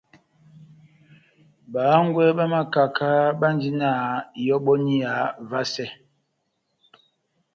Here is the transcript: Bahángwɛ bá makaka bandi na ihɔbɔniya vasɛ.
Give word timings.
Bahángwɛ 1.73 2.23
bá 2.37 2.45
makaka 2.53 3.09
bandi 3.39 3.69
na 3.79 3.89
ihɔbɔniya 4.41 5.13
vasɛ. 5.49 5.85